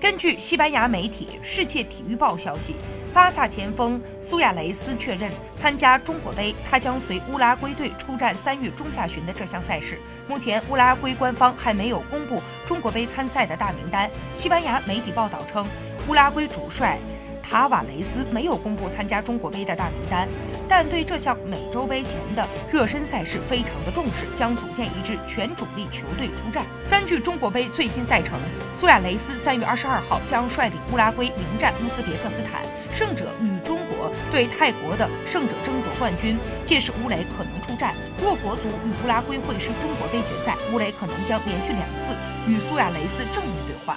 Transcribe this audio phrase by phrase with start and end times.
[0.00, 2.76] 根据西班牙媒体《世界体育报》消息，
[3.12, 9.98] 巴萨前锋苏亚雷斯确认参加中国杯，他将随乌拉圭队出战三月中下旬的这项赛事。
[10.28, 14.08] 目前，乌拉圭官方还没有公布中国杯参赛的大名单。
[14.32, 15.66] 西班牙媒体报道称，
[16.06, 16.96] 乌拉圭主帅。
[17.42, 20.28] 塔瓦雷斯没有公布参加中国杯的大名单，
[20.68, 26.64] 但对这项美洲杯前的热身赛事非常的重视，将组建一支全主力球队出战。
[26.90, 28.38] 根据中国杯最新赛程，
[28.74, 32.62] 苏亚雷斯三月二十二号将率领乌拉圭迎战乌兹别克斯坦，
[32.94, 36.36] 胜者与中国对泰国的胜者争夺冠军。
[36.64, 37.94] 届时乌雷可能出战。
[38.22, 42.14] 若国足与乌拉圭会师中国杯决赛，乌雷可能将连续两次
[42.46, 43.96] 与苏亚雷斯正面对话。